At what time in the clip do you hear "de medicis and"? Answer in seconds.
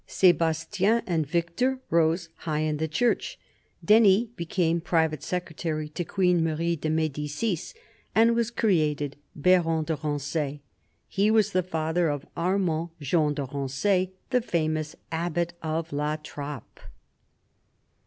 6.75-8.33